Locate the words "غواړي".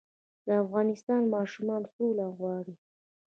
2.37-2.75